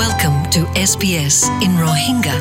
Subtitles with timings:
[0.00, 2.36] Welcome to SBS in Rohingya.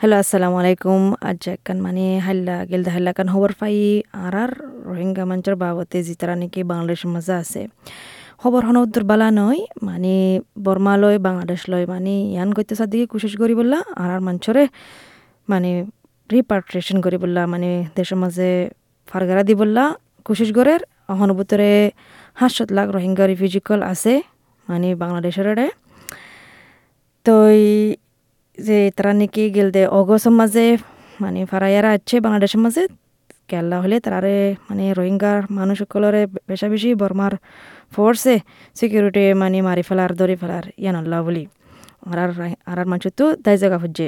[0.00, 3.76] Hello আসসালামু আলাইকুম আজ একখান মানে হাল্লা গেলদা হাল্লা কান খবর পাই
[4.24, 4.52] আর আর
[4.88, 7.62] রোহিঙ্গা মঞ্চর বাবতে জিতারা নাকি বাংলাদেশের মাঝে আছে
[8.42, 9.02] খবর হন উত্তর
[9.40, 10.14] নয় মানে
[10.64, 14.64] বর্মা লয় বাংলাদেশ লয় মানে ইয়ান করতে দিকে কোশিশ করি বললা আর আর মঞ্চরে
[15.48, 15.70] মানে
[16.30, 18.50] রিপার্ট্রেশন করি বললা মানে দেশের মাঝে
[19.08, 19.84] ফারগারা দি বললা
[20.26, 21.70] কোশিশ করের অহনুভূতরে
[22.40, 24.12] হাসত লাখ রোহিঙ্গা রিফিউজিকল আছে
[24.68, 25.66] মানে বাংলাদেশের এড়ে
[27.26, 27.34] তো
[28.66, 30.66] যে তারা নাকি গেল দে অগস্টের মাঝে
[31.22, 32.82] মানে ফারাইয়ারা আছে বাংলাদেশের মাঝে
[33.50, 34.36] কেল্লা হলে তারারে
[34.68, 37.32] মানে রোহিঙ্গার মানুষ সকলরে বেশা বেশি বর্মার
[37.94, 38.34] ফোর্সে
[38.78, 41.44] সিকিউরিটি মানে মারি ফেলার, ধরে ফেলার ইয়ানল্লা বলি।
[42.10, 42.18] আর
[42.70, 44.06] আর মানুষ তো দায় জায়গা খুঁজছে।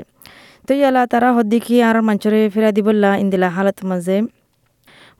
[0.66, 4.16] তো ইয়ালা তারা হদ্দিকি আর মানুষরে ফেরা দিবল্লা, ইন্দিলা হালত মাঝে।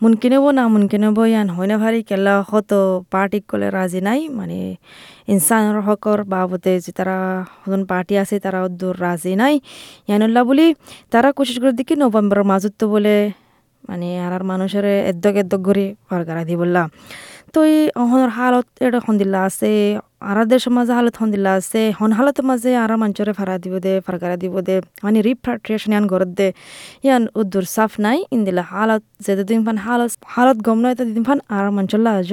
[0.03, 2.71] মুনকিনেব না মুনকিনেব ইয়ান হয় না ভারি কেলা হত
[3.13, 4.61] পার্টি কলে রাজি নাই মানে
[5.33, 7.17] ইনসানৰ হকৰ বাবদে যে তারা
[7.61, 9.55] হজন পার্টি আছে তারা দূর রাজি নাই।
[10.09, 10.67] ইয়ানুল্লাহ বলি,
[11.13, 13.17] তারা কোশিশ করে দেখি নভেম্বরের মাজত তো বলে
[13.89, 16.83] মানে আর মানুষের এদ্দক এদ্দক করে ফারগারা দি বললা
[17.53, 19.71] তো এই অহনের হালত এটা সন্দিল্লা আছে
[20.23, 24.37] আর দেশের মাঝে হালত সন্দিল্লা আছে, হন হালতের মাঝে আর মানুষরে ফারা দিব দে ফারগারা
[24.43, 24.75] দিব দে
[25.05, 26.49] মানে রিফ্রাট্রিয়েশন ইয়ান ঘরত দে
[27.07, 31.39] ইয়ান উদ্দুর সাফ নাই ইন্দিলা হালত, যে দিন ফান হালত হালত গম নয় দিন ফান
[31.57, 32.31] আর মানুষল্লা আজ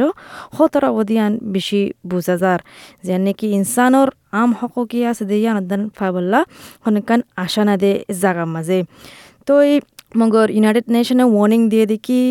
[0.56, 2.60] হতর অবধিয়ান বেশি বুঝা যার।
[3.06, 6.40] যে নাকি ইনসানর আম হক কি আছে দে ইয়ান দান ফাবল্লা
[6.86, 7.92] হনকান আশা না দে
[8.22, 8.80] জাগার মাঝে।
[9.48, 9.76] তো এই
[10.20, 12.22] মগর ইউনাইটেড নেশনে ওয়ার্নিং দিয়ে দেখি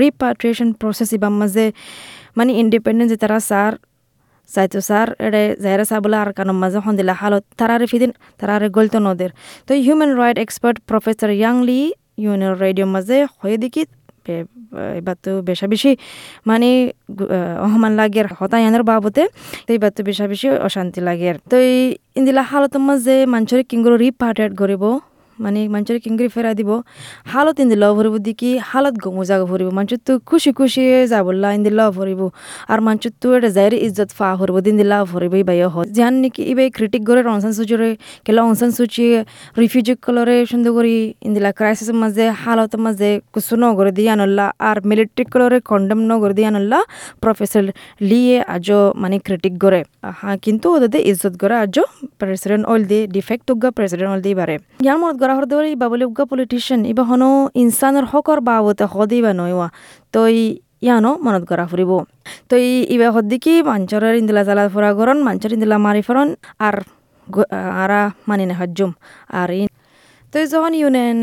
[0.00, 1.66] রিপাট্রিয়েশন প্রসেস ইবার মাঝে
[2.38, 3.72] মানে ইন্ডিপেন্ডেন্স তারা সার
[4.54, 9.30] সাইতো সার, এড়ে জায়রা সাবলা আর কানো মাঝে হন্দিলা হালত তারারে ফিদিন, তারারে গলতো নদের।
[9.66, 11.80] তো human right expert professor Yanghee Lee
[12.24, 13.82] union radio মাঝে হয়ে দেখি
[15.00, 15.90] এবার তো বেশা বেশি
[16.50, 16.68] মানে
[17.66, 19.22] অহমান লাগের হতায়ানের বাবতে,
[19.66, 21.56] তো এবার তো বেশা বেশি অশান্তি লাগের। তো
[22.18, 24.82] ইন্দিলা হালতের মাঝে মানুষের কিংগুলো রিপার্টেড করিব
[25.44, 26.70] মানে মানুষের কিংগরি ফেরা দিব।
[27.32, 30.82] হালত ইন্দি লভ ভরিব দেখি হালত গমু জাগা ভরিব মানুষের তো খুশি খুশি
[31.12, 32.20] যাবল্লা ইন্দি লভ ভরিব
[32.72, 36.14] আর মানুষের তো এটা যাই ইজ্জত ফা ভরিব দিন লাভ ভরিব এই বাইয় হয় জান
[36.22, 37.88] নাকি ইবাই ক্রিটিক করে অনসান সুচিরে
[38.26, 39.04] কেলা অনসান সুচি
[39.62, 40.94] রিফিউজি কলরে সুন্দর করি
[41.26, 46.12] ইন্দিলা ক্রাইসিসের মাঝে হালতের মাঝে কুসু ন করে দিয়ে আনল্লা আর মিলিটারি কলরে কন্ডেম ন
[46.22, 46.78] করে দিয়ে আনল্লা
[47.22, 47.64] প্রফেসর
[48.10, 48.66] লিয়ে আজ
[49.02, 49.80] মানে ক্রিটিক করে
[50.20, 51.76] হ্যাঁ কিন্তু ওদের ইজ্জত করে আজ
[52.20, 53.46] প্রেসিডেন্ট অল দিয়ে ডিফেক্ট
[53.78, 54.54] প্রেসিডেন্ট অল দিয়ে বারে।
[54.86, 59.68] ইয়ার মত গড়া বলে উগা পলিটিশিয়ান ইবা হনো ইনসানের হকর বাবতে হদিবা নয়ওয়া
[60.14, 60.20] তো
[60.82, 61.92] ইয়ানো মনত করা ফুরিব
[62.48, 62.54] তো
[62.94, 66.28] ইবা হদ্দিকি মাঞ্চরের ইন্দিলা জ্বালা ফুরা গরন মাঞ্চর ইন্দিলা মারি ফরন
[66.58, 66.76] আর
[67.82, 68.90] আরা মানি না হজ্জুম
[69.32, 69.50] আর
[70.32, 71.20] তো যখন ইউনিয়ন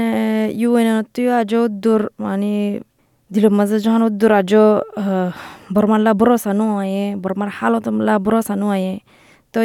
[0.61, 1.51] ইউএনএন তুই আজ
[1.83, 2.53] দূর মানে
[3.31, 4.51] দিলের মাঝে যখন উদ্দুর আজ
[5.73, 8.93] বর্মাল্লা বড় সানু আয়ে বর্মার হালতমলা বড় সানু আয়ে
[9.53, 9.59] তো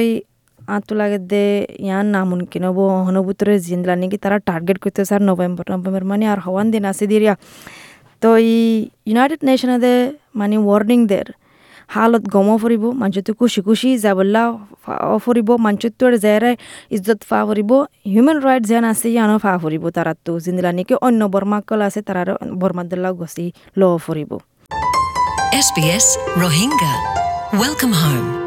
[2.66, 7.06] হব হনভূতরে জিনলা নাকি তারা টার্গেট করতে স্যার নভেম্বর নভেম্বর মানে আর হওয়ান দিন আছে
[7.06, 7.34] দিরিয়া
[8.20, 9.94] তো এই ইউনাইটেড নেশনে
[10.34, 11.26] মানে ওয়ার্নিং দের,
[11.88, 14.42] হালত গম ফুরিব মানুষতো খুশি খুশি যাবল্লা
[15.18, 16.56] ফুরিব মানুষতো জেরে
[16.90, 17.72] ইজ্জত ফা ফুরিব
[18.06, 22.22] হিউম্যান রাইট যেন আছে ইয়ানো ফা ফুরিব তারা তো জিন্দিলা নাকি অন্য বর্মাকল আছে তারা
[22.54, 24.32] বর্মাদুল্লাহ গছি ল ফুরিব
[25.54, 26.94] SBS Rohingya.
[27.52, 28.43] Welcome home.